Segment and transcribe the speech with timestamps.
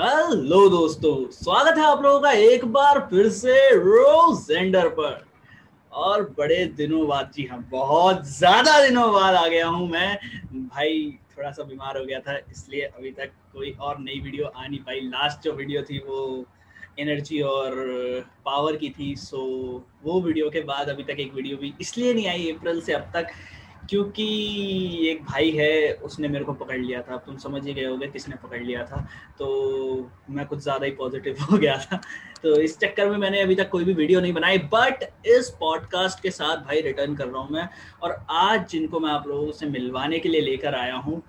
[0.00, 5.24] Hello दोस्तों, स्वागत है आप लोगों का एक बार फिर से रोजेंडर पर।
[5.92, 10.18] और बड़े दिनों बाद, जी हाँ बहुत ज़्यादा दिनों बाद आ गया हूँ मैं।
[10.54, 14.66] भाई, थोड़ा सा बीमार हो गया था, इसलिए अभी तक कोई और नई वीडियो आ
[14.66, 16.44] नहीं पाई। लास्ट जो वीडियो थी, वो
[16.98, 17.74] एनर्जी और
[18.46, 19.38] पावर की थी सो
[20.04, 23.10] वो वीडियो के बाद अभी तक एक वीडियो भी इसलिए नहीं आई, अप्रैल से अब
[23.14, 23.26] तक।
[23.90, 24.24] क्योंकि
[25.08, 28.36] एक भाई है, उसने मेरे को पकड़ लिया था। तुम समझ ही गए होगे किसने
[28.36, 29.00] पकड़ लिया था।
[29.38, 32.00] तो मैं कुछ ज़्यादा ही पॉजिटिव हो गया था।
[32.42, 36.22] तो इस चक्कर में मैंने अभी तक कोई भी वीडियो नहीं बनाई बट इस पॉडकास्ट
[36.22, 37.68] के साथ भाई रिटर्न कर रहा हूँ मैं।
[38.02, 41.22] और आज जिनको मैं आप लोगों से मिलवाने के लिए लेकर आया हूँ,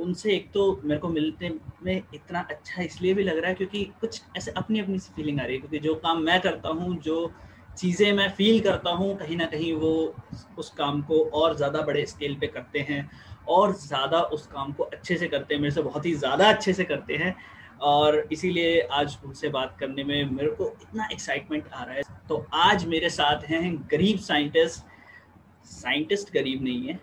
[0.00, 1.50] उनसे एक तो मेरे को मिलने
[1.82, 5.40] में इतना अच्छा इसलिए भी लग रहा है क्योंकि कुछ ऐसे अपनी अपनी सी फीलिंग
[5.40, 7.32] आ रही है। क्योंकि जो काम मैं करता हूँ, जो
[7.78, 10.14] चीज़ें मैं फील करता हूँ, कहीं ना कहीं वो
[10.58, 13.10] उस काम को और ज़्यादा बड़े स्केल पे करते हैं
[13.48, 16.72] और ज़्यादा उस काम को अच्छे से करते हैं, मेरे से बहुत ही ज़्यादा अच्छे
[16.72, 17.34] से करते हैं
[17.82, 22.44] और इसीलिए आज उनसे बात करने में मेरे को इतना एक्साइटमेंट आ रहा है। तो
[22.54, 24.84] आज मेरे साथ हैं गरीब साइंटिस्ट
[25.64, 26.98] साइंटिस्ट गरीब नहीं है,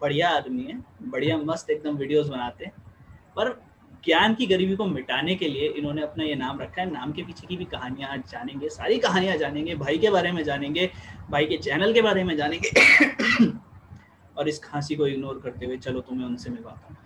[0.00, 2.72] बढ़िया आदमी है, बढ़िया मस्त एकदम वीडियोस बनाते हैं,
[3.36, 3.50] पर
[4.04, 7.22] ज्ञान की गरीबी को मिटाने के लिए इन्होंने अपना ये नाम रखा है। नाम के
[7.22, 10.90] पीछे की भी कहानियाँ आज जानेंगे, सारी कहानियाँ जानेंगे, भाई के बारे में जानेंगे,
[11.30, 12.70] भाई के चैनल के बारे में जानेंगे।
[14.38, 16.96] और इस खांसी को इग्नोर करते हुए चलो तुम्हें उनसे मिलवाता हूँ।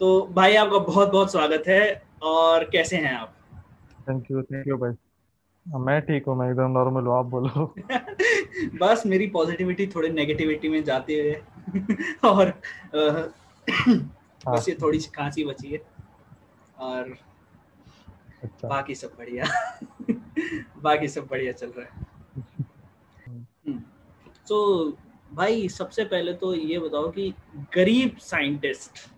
[0.00, 3.36] तो भाई आपका बहुत बहुत स्वागत है और कैसे हैं आप?
[4.08, 5.05] थैंक यू थैंक यू भाई।
[5.66, 7.74] मैं ठीक हूँ मैं एकदम नॉर्मल हूँ आप बोलो
[8.78, 11.34] बस मेरी पॉजिटिविटी थोड़ी नेगेटिविटी में जाती है
[12.24, 12.48] और
[12.94, 13.28] हाँ।
[14.48, 15.80] बस ये थोड़ी सी खांसी बची है
[16.78, 17.16] और
[18.42, 19.44] अच्छा। बाकी सब बढ़िया
[20.82, 22.04] बाकी सब बढ़िया चल रहा है
[23.26, 23.78] हम्म।
[24.48, 24.96] तो
[25.32, 27.32] भाई सबसे पहले तो ये बताओ कि
[27.74, 29.08] गरीब साइंटिस्ट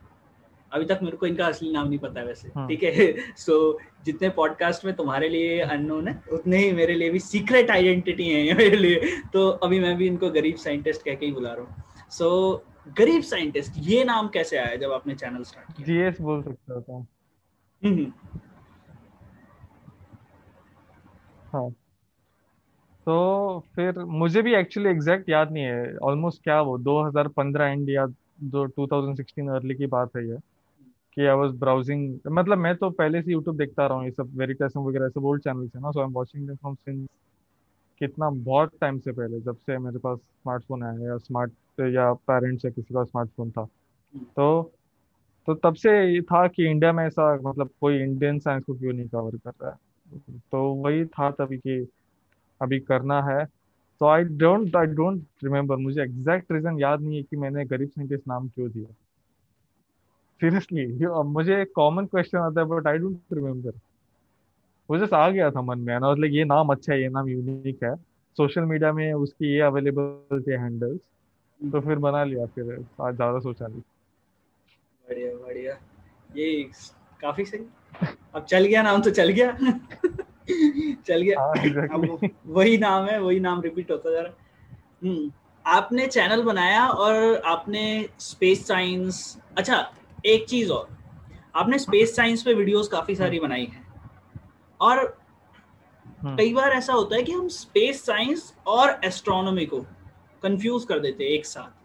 [0.73, 3.15] अभी तक मेरे को इनका असली नाम नहीं पता वैसे। हाँ। ठीक है?
[3.37, 8.29] सो जितने पॉडकास्ट में तुम्हारे लिए अननोन है उतने ही मेरे लिए भी सीक्रेट आइडेंटिटी
[8.29, 9.01] है मेरे लिए।
[9.33, 11.75] तो अभी मैं भी इनको गरीब साइंटिस्ट कह के ही बुला रहा हूँ।
[12.11, 15.87] सो so, गरीब साइंटिस्ट ये नाम कैसे आया जब आपने चैनल स्टार्ट किया?
[15.87, 17.07] जीएस बोल सकता था
[17.85, 18.13] हम्म, हम्म।
[21.53, 21.71] हाँ।
[23.07, 28.07] तो फिर मुझे भी एक्चुअली एग्जैक्ट याद नहीं है। ऑलमोस्ट क्या वो 2015 एंड या
[28.43, 30.37] दो 2016 अर्ली की बात है ये।
[31.19, 34.31] कि आई वाज ब्राउजिंग मतलब मैं तो पहले से यूट्यूब देखता रहा हूँ, ये सब
[34.39, 37.07] वेरिटस वगैरह सब ओल्ड चैनल्स है ना so I am watching them from since
[38.01, 42.65] कितना, बहुत टाइम से पहले, जब से मेरे पास स्मार्टफ़ोन आया या स्मार्ट या पेरेंट्स
[42.65, 43.65] या किसी का स्मार्टफ़ोन था।
[44.15, 44.73] तो
[45.49, 48.93] तो तब से ये था कि इंडिया में ऐसा मतलब कोई इंडियन साइंस को क्यों
[48.93, 50.39] नहीं कवर कर रहा है?
[50.53, 51.79] तो वही था तभी कि
[52.61, 53.45] अभी करना है।
[54.01, 57.89] तो I don't I don't remember मुझे एग्जैक्ट रीजन याद नहीं है कि मैंने गरीब
[57.89, 58.95] साइंटिस्ट नाम क्यों दिया।
[60.41, 60.87] सीरियसली
[61.29, 63.73] मुझे एक कॉमन क्वेश्चन आता है बट आई डोंट रिमेम्बर
[64.89, 67.29] वो जस्ट आ गया था मन में ना मतलब ये नाम अच्छा है ये नाम
[67.29, 67.95] यूनिक है।
[68.37, 71.01] सोशल मीडिया में उसकी ये अवेलेबल थे हैंडल्स
[71.61, 73.81] तो फिर बना लिया फिर आज ज़्यादा सोचा नहीं।
[75.05, 75.73] बढ़िया बढ़िया।
[76.37, 76.63] ये
[77.21, 77.65] काफ़ी सही।
[78.35, 79.51] अब चल गया नाम तो चल गया।
[81.07, 81.93] चल गया। हाँ, exactly.
[81.95, 84.33] अब वही नाम है वही नाम रिपीट होता जा रहा
[85.05, 85.31] हम्म
[85.65, 87.85] आपने चैनल बनाया और आपने
[88.21, 89.77] स्पेस साइंस अच्छा
[90.27, 90.89] एक चीज़ और।
[91.57, 93.87] आपने स्पेस साइंस पे वीडियोस काफ़ी सारी बनाई हैं।
[94.81, 95.19] और
[96.23, 99.81] हम्म। कई बार ऐसा होता है कि हम स्पेस साइंस और एस्ट्रोनॉमी को
[100.43, 101.79] कंफ्यूज कर देते हैं एक साथ।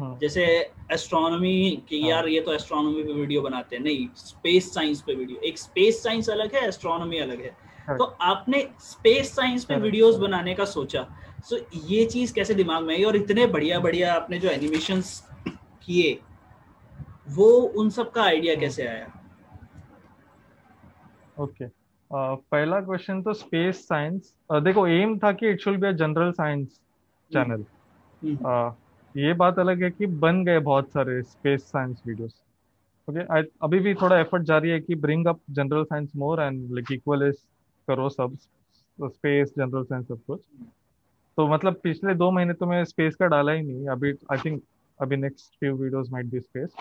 [0.00, 0.44] हम्म। जैसे
[0.92, 5.14] एस्ट्रोनॉमी कि हाँ। यार ये तो एस्ट्रोनॉमी पे वीडियो बनाते हैं। नहीं स्पेस साइंस पे
[5.14, 7.56] वीडियो एक स्पेस साइंस अलग है एस्ट्रोनॉमी अलग है।
[7.88, 11.06] हाँ। तो आपने स्पेस साइंस पे वीडियोस बनाने का सोचा।
[11.44, 15.02] सो ये चीज़ कैसे दिमाग में आई और इतने बढ़िया बढ़िया आपने जो एनिमेशन
[15.86, 16.20] किए
[17.26, 19.06] वो उन सब का आइडिया कैसे आया?
[21.40, 21.68] Okay okay.
[22.10, 25.92] uh, पहला क्वेश्चन तो स्पेस साइंस uh, देखो एम था कि it should be a
[25.92, 26.80] general science
[27.30, 27.64] channel
[29.14, 32.40] ये बात अलग है कि बन गए बहुत सारे स्पेस साइंस वीडियोस
[33.08, 33.20] ओके
[33.62, 37.30] अभी भी थोड़ा एफर्ट जारी है कि bring up general science more and like equal
[37.88, 38.36] करो सब
[39.00, 40.40] स्पेस जनरल साइंस सब कुछ.
[41.36, 43.86] तो मतलब पिछले दो महीने तो मैं स्पेस का डाला ही नहीं.
[43.88, 44.62] अभी आई थिंक
[45.00, 46.74] अभी next few videos might be space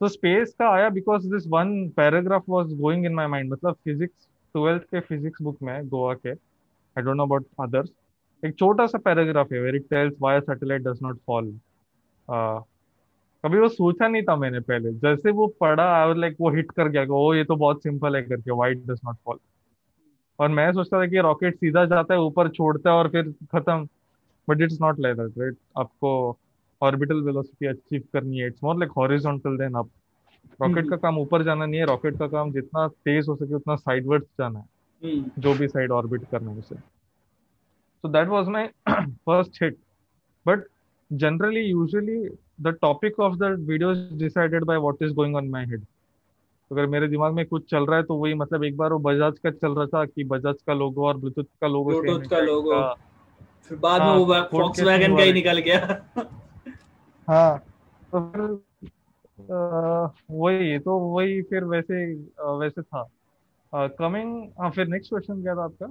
[0.00, 4.28] तो स्पेस का आया because this one paragraph was going in my mind मतलब फिजिक्स
[4.54, 7.90] ट्वेल्थ के फिजिक्स बुक में गोवा के I don't know about others
[8.42, 11.52] एक छोटा सा पैराग्राफ है where it tells why satellite does not fall
[12.28, 16.88] कभी वो सोचा नहीं था मैंने पहले। जैसे वो पढ़ा आई लाइक वो हिट कर
[16.88, 19.38] गया ओ, ये तो बहुत सिंपल है करके वाइट डज नॉट फॉल
[20.38, 23.86] और मैं सोचता था कि रॉकेट सीधा जाता है, ऊपर छोड़ता है और फिर खत्म।
[24.48, 26.38] But it's not like that right आपको
[26.82, 29.90] ऑर्बिटल वेलोसिटी अचीव करनी है it's more like horizontal than up
[30.62, 33.76] rocket का काम ऊपर जाना नहीं है रॉकेट का काम जितना तेज हो सके उतना
[33.76, 36.76] साइडवर्ड्स जाना है जो भी साइड ऑर्बिट करना है उसे।
[38.04, 38.62] So that was my
[39.28, 39.76] first hit.
[40.46, 40.64] But
[41.10, 42.16] generally usually
[42.58, 45.86] the topic of the video is decided by what is going on in my head.
[46.70, 49.38] अगर मेरे दिमाग में कुछ चल रहा है तो वही मतलब एक बार वो बजाज
[49.38, 52.82] का चल रहा था कि बजाज का लोगो और ब्लूटूथ का लोगो ब्लूटूथ का लोगो
[53.68, 55.98] फिर बाद में हाँ, वो फॉक्स वैगन का ही निकल गया।
[57.28, 57.58] हाँ।
[58.12, 58.40] तो फिर
[60.30, 62.04] वही तो वही फिर वैसे
[62.58, 63.02] वैसे था।
[63.98, 65.86] कमिंग हाँ फिर नेक्स्ट क्वेश्चन क्या था आपका?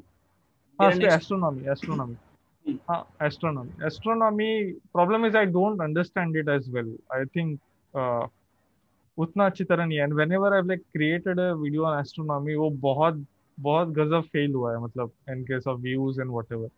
[0.80, 2.16] हाँ एस्ट्रोनॉमी एस्ट्रोनॉमी
[2.90, 4.48] हाँ astronomy astronomy
[4.94, 7.60] problem is I don't understand it as well I think
[9.18, 12.70] उतना अच्छी तरह नहीं है। And whenever I like created a video on astronomy वो
[12.88, 13.26] बहुत
[13.58, 16.70] बहुत गजब फेल हुआ है मतलब in case of views and whatever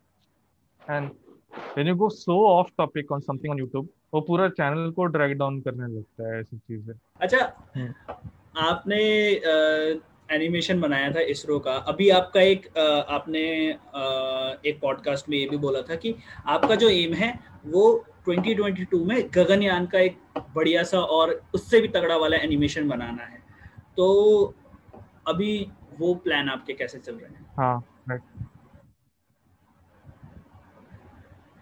[0.82, 1.10] and
[1.56, 5.38] when you go so off topic on something on YouTube वो पूरा चैनल को ड्रैग
[5.38, 7.94] डाउन करने लगता है ऐसी चीज़ें। अच्छा हम्म।
[8.58, 9.00] आपने
[10.32, 12.82] एनिमेशन बनाया था इसरो का। अभी आपका एक आ,
[13.16, 14.04] आपने आ,
[14.66, 16.16] एक पॉडकास्ट में ये भी बोला था कि
[16.46, 20.18] आपका जो एम है वो 2022 में गगनयान का एक
[20.56, 23.40] बढ़िया सा और उससे भी तगड़ा वाला एनिमेशन बनाना है।
[23.98, 24.56] तो
[25.28, 27.46] अभी वो प्लान आपके कैसे चल रहे हैं?
[27.58, 27.86] हाँ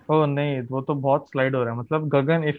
[0.10, 2.58] ओ नहीं वो तो बहुत स्लाइड हो रहा है मतलब गगन इफ़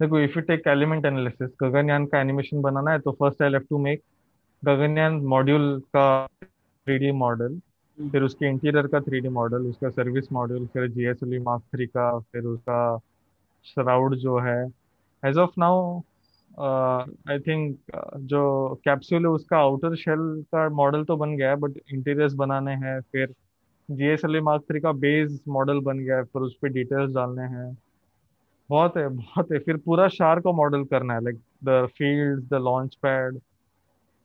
[0.00, 3.64] देखो if you take element analysis Gaganyaan का एनिमेशन बनाना है तो first I have
[3.70, 4.02] to make
[4.62, 7.52] Gaganyaan module का थ्री मॉडल
[7.98, 11.62] हम्म। फिर उसके इंटीरियर का थ्री मॉडल उसका सर्विस मॉड्यूल फिर G S L mark
[11.74, 12.80] three का फिर उसका
[13.66, 14.58] श्राउड जो है
[15.22, 16.00] as of now
[16.60, 17.78] I think
[18.28, 18.42] जो
[18.84, 23.00] कैप्सूल है उसका आउटर शेल का मॉडल तो बन गया है बट इंटीरियर्स बनाने हैं
[23.02, 23.34] फिर
[23.90, 27.14] G S L mark three का बेस मॉडल बन गया है फिर उस पर डिटेल्स
[27.14, 27.76] डालने हैं।
[28.70, 32.54] बहुत है बहुत है। फिर पूरा शार को मॉडल करना है like the field the
[32.54, 33.38] launch pad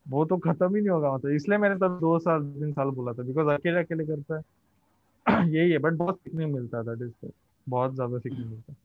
[0.07, 3.13] वो तो खत्म ही नहीं होगा मतलब इसलिए मैंने तब दो साल तीन साल बोला
[3.13, 4.41] था बिकॉज़ अकेले अकेले करता है।
[5.49, 7.31] यही है बट बहुत सीखने मिलता था दैट
[7.67, 8.77] बहुत ज़्यादा सीखने मिलता है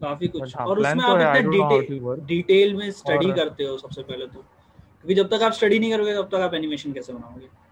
[0.00, 4.02] काफ़ी कुछ। हाँ, और उसमें तो आप इतना डिटेल डिटेल में स्टडी करते हो सबसे
[4.02, 7.67] पहले तो। क्योंकि जब तक आप स्टडी नहीं करोगे तब तक आप एनिमेशन कैसे बनाओगे?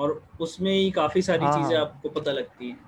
[0.00, 2.78] और उसमें ही काफ़ी सारी हाँ, चीज़ें हाँ। आपको पता लगती हैं।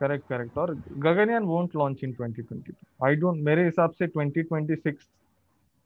[0.00, 0.58] Correct correct.
[0.58, 2.74] और Gaganyaan won't launch in 2022
[3.04, 5.08] I don't मेरे हिसाब से 2026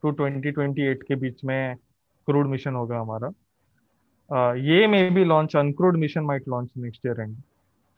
[0.03, 1.77] टू 2028 के बीच में
[2.27, 3.29] क्रूड मिशन होगा हमारा।
[4.31, 7.37] uh, ये may be launch uncrewed mission might launch next year and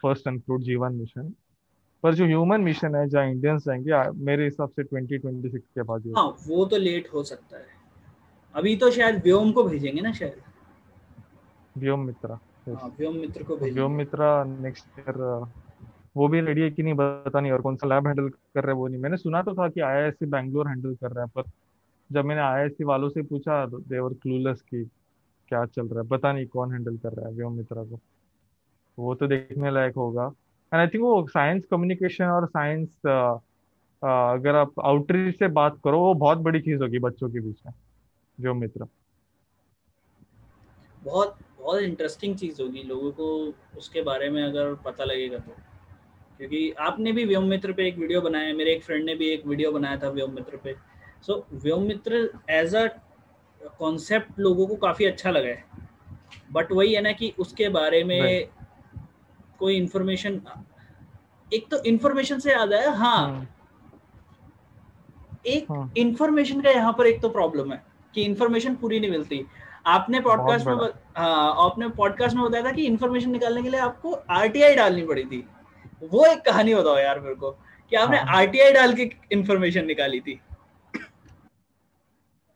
[0.02, 1.32] first uncrewed जीवन मिशन
[2.02, 6.38] पर जो ह्यूमन मिशन है जहाँ इंडियंस जाएँगे मेरे हिसाब से 2026 के बाद हाँ
[6.46, 7.66] वो तो लेट हो सकता है।
[8.54, 10.51] अभी तो शायद व्योम को भेजेंगे ना शायद।
[11.78, 12.38] व्योम मित्रा
[12.68, 15.18] व्योम मित्र को व्योम मित्रा नेक्स्ट ईयर
[16.16, 18.72] वो भी रेडी है कि नहीं पता नहीं और कौन सा लैब हैंडल कर रहे
[18.72, 21.50] हैं वो नहीं। मैंने सुना तो था कि आईआईएससी बैंगलोर हैंडल कर रहा है पर
[22.10, 24.84] जब मैंने आई वालों से पूछा देवर क्लूलेस की
[25.48, 28.00] क्या चल रहा है। पता नहीं कौन हैंडल कर रहा है व्योम मित्रा को।
[28.98, 30.26] वो तो देखने लायक होगा।
[30.72, 32.88] एंड आई थिंक वो साइंस कम्युनिकेशन और साइंस
[34.02, 37.72] अगर आप आउटरीच से बात करो वो बहुत बड़ी चीज़ होगी बच्चों के बीच में
[38.38, 38.86] व्योम मित्र
[41.02, 43.26] बहुत बहुत इंटरेस्टिंग चीज़ होगी लोगों को
[43.78, 45.52] उसके बारे में अगर पता लगेगा तो।
[46.38, 49.46] क्योंकि आपने भी व्योम मित्र पे एक वीडियो बनाया मेरे एक फ्रेंड ने भी एक
[49.46, 50.74] वीडियो बनाया था व्योम मित्र पे।
[51.26, 52.86] सो व्योम मित्र एज अ
[53.78, 55.64] कॉन्सेप्ट लोगों को काफ़ी अच्छा लगा है।
[56.52, 58.48] बट वही है ना कि उसके बारे में
[59.58, 60.40] कोई इंफॉर्मेशन
[61.46, 63.48] एक तो इंफॉर्मेशन से याद आया हाँ, हाँ।
[65.46, 67.82] एक इंफॉर्मेशन हाँ। का यहाँ पर एक तो प्रॉब्लम है
[68.14, 69.44] कि इंफॉर्मेशन पूरी नहीं मिलती।
[69.86, 70.74] आपने पॉडकास्ट में
[71.16, 75.24] हाँ आपने पॉडकास्ट में बताया था कि इंफॉर्मेशन निकालने के लिए आपको आरटीआई डालनी पड़ी
[75.24, 75.44] थी।
[76.12, 80.20] वो एक कहानी बताओ यार मेरे को कि आपने आरटीआई हाँ। डाल के इंफॉर्मेशन निकाली
[80.20, 80.40] थी।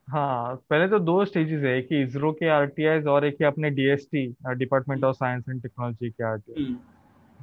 [0.08, 5.04] हाँ पहले तो दो स्टेजेस है एक इसरो के आरटीआई और एक अपने DST department
[5.04, 6.76] of science and technology के आरटीआई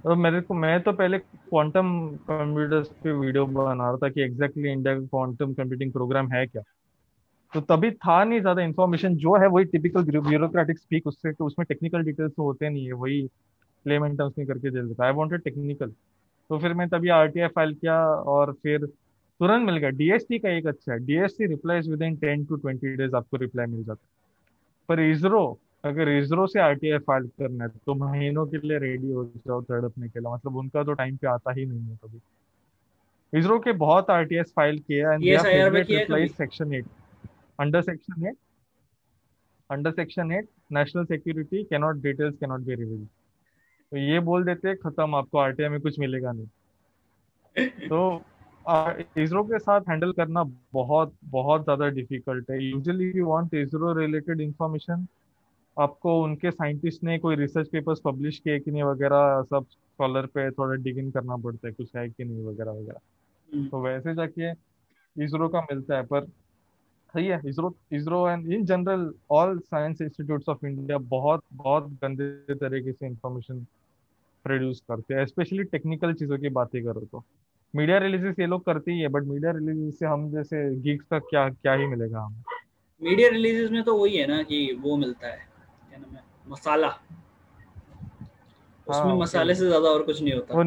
[0.03, 1.89] तो मेरे को मैं तो पहले क्वांटम
[2.29, 6.61] कंप्यूटर्स पे वीडियो बना रहा था कि एग्जैक्टली इंडिया का क्वांटम कंप्यूटिंग प्रोग्राम है क्या।
[7.53, 11.65] तो तभी था नहीं ज़्यादा इन्फॉर्मेशन जो है वही टिपिकल ब्यूरोक्रेटिक स्पीक उससे तो उसमें
[11.69, 13.21] टेक्निकल डिटेल्स तो होते नहीं है वही
[13.85, 15.89] प्लेमेंट टर्म्स में करके दे देता। आई वांटेड टेक्निकल
[16.49, 17.97] तो फिर मैं तभी आरटीआई फ़ाइल किया
[18.35, 22.55] और फिर तुरंत मिल गया। डीएसटी का एक अच्छा है। DST replies within ten to
[22.55, 24.11] twenty days आपको रिप्लाई मिल जाता है।
[24.89, 25.45] पर इसरो
[25.85, 30.09] अगर इसरो से आरटीआई फ़ाइल करना है तो महीनों के लिए रेडी हो जाओ तड़पने
[30.09, 32.19] के लिए। मतलब उनका तो टाइम पे आता ही नहीं है कभी।
[33.33, 36.85] इसरो के बहुत आरटीएस फ़ाइल किया and section eight
[37.59, 38.35] under section eight
[39.69, 43.07] under section eight national security cannot details cannot be revealed
[43.91, 48.23] तो ये बोल देते हैं खत्म आपको आरटीआई में कुछ मिलेगा नहीं। तो
[49.17, 50.43] इसरो के साथ हैंडल करना
[50.73, 55.05] बहुत बहुत ज़्यादा डिफ़िकल्ट है। Usually you want ISRO related information
[55.77, 60.49] आपको उनके साइंटिस्ट ने कोई रिसर्च पेपर्स पब्लिश किए कि नहीं वगैरह सब स्कॉलर पे
[60.51, 62.99] थोड़ा डिग इन करना पड़ता है कुछ है कि नहीं वगैरह वगैरह।
[63.49, 64.51] हम्म। तो वैसे जाके
[65.15, 66.27] इसरो का मिलता है पर
[67.13, 72.55] सही है ISRO ISRO and in general all science institutes of India बहुत बहुत गंदे
[72.55, 73.65] तरीके से इंफॉर्मेशन
[74.45, 77.23] प्रोड्यूस करते हैं स्पेशली टेक्निकल चीज़ों की बातें करो तो।
[77.73, 81.19] मीडिया रिलीजेस ये लोग करते ही है बट मीडिया रिलीज़ से हम जैसे गीक्स का
[81.21, 82.43] क्या क्या ही मिलेगा हमें।
[83.01, 85.37] मीडिया रिलीजेस में तो वही है ना कि वो मिलता है
[85.89, 86.87] क्या नाम है मसाला।
[88.87, 90.63] उसमें हाँ मसाले तो से ज़्यादा और कुछ नहीं होता। वो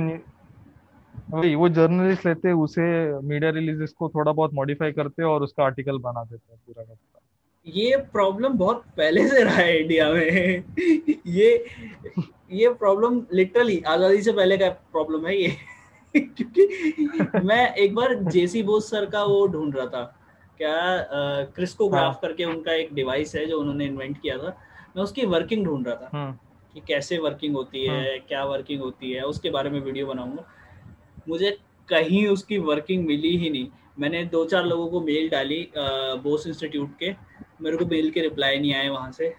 [1.31, 2.83] वही वो जर्नलिस्ट लेते उसे
[3.23, 6.93] मीडिया रिलीजेस को थोड़ा बहुत मॉडिफाई करते और उसका आर्टिकल बना देते हैं पूरा का
[6.93, 7.21] पूरा।
[7.67, 10.65] ये प्रॉब्लम बहुत पहले से रहा है इंडिया में।
[11.27, 11.65] ये
[12.53, 15.57] ये प्रॉब्लम लिटरली आज़ादी से पहले का प्रॉब्लम है ये।
[16.15, 20.03] क्योंकि मैं एक बार जेसी बोस सर का वो ढूंढ रहा था।
[20.59, 20.75] क्या
[21.55, 24.57] क्रिस्कोग्राफ हाँ। करके उनका एक डिवाइस है जो उन्होंने इन्वेंट किया था।
[24.97, 26.33] मैं उसकी वर्किंग ढूंढ रहा था। हम्म
[26.75, 30.45] कि कैसे वर्किंग होती हम्म है। क्या वर्किंग होती है उसके बारे में वीडियो बनाऊँगा।
[31.29, 33.69] मुझे कहीं उसकी वर्किंग मिली ही नहीं।
[33.99, 35.69] मैंने दो चार लोगों को मेल डाली
[36.23, 37.13] बोस इंस्टीट्यूट के।
[37.61, 39.35] मेरे को मेल के रिप्लाई नहीं आए वहाँ से।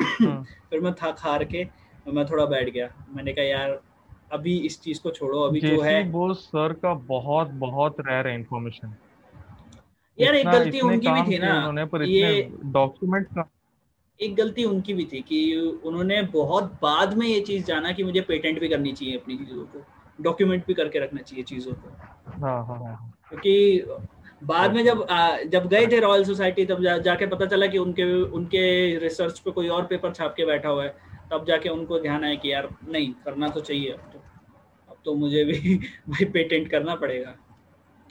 [0.00, 1.64] हम्म फिर मैं थक हार के
[2.08, 3.80] मैं थोड़ा बैठ गया। मैंने कहा यार
[4.32, 8.34] अभी इस चीज़ को छोड़ो अभी जो है बोस सर का बहुत बहुत रेयर है
[8.34, 8.94] इंफॉर्मेशन
[10.20, 11.74] यार एक गलती उनकी भी थी ना।
[12.04, 13.48] ये डॉक्यूमेंट का
[14.20, 18.20] एक गलती उनकी भी थी कि उन्होंने बहुत बाद में ये चीज़ जाना कि मुझे
[18.20, 19.84] पेटेंट भी करनी चाहिए अपनी चीज़ों को।
[20.20, 21.88] डॉक्यूमेंट भी करके रखना चाहिए चीज़ों को।
[22.40, 23.84] हाँ हाँ हाँ। क्योंकि
[24.44, 27.78] बाद में जब आ, जब गए थे रॉयल सोसाइटी तब जा, जाके पता चला कि
[27.78, 30.94] उनके उनके रिसर्च पे कोई और पेपर छाप के बैठा हुआ है।
[31.32, 34.18] तब जाके उनको ध्यान आया कि यार नहीं करना तो चाहिए अब तो।
[34.90, 35.74] अब तो मुझे भी
[36.08, 37.34] भाई पेटेंट करना पड़ेगा।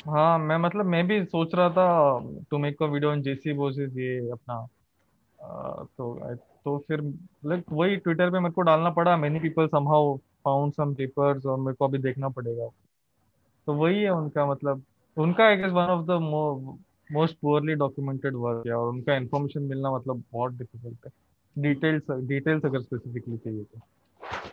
[0.08, 2.20] हाँ मैं मतलब मैं भी सोच रहा था
[2.52, 4.56] to make a video on J C Bose's ये अपना
[5.40, 7.02] अ, तो तो फिर
[7.46, 11.60] लाइक वही ट्विटर पे मेरे को डालना पड़ा। Many people somehow found some papers और
[11.60, 12.68] मेरे को अभी देखना पड़ेगा।
[13.68, 14.84] तो वही है उनका मतलब।
[15.18, 16.12] उनका I guess one of the
[17.12, 21.12] most poorly documented work है और उनका इन्फॉर्मेशन मिलना मतलब बहुत डिफ़िकल्ट है।
[21.58, 23.80] डिटेल्स डिटेल्स अगर स्पेसिफिकली चाहिए तो।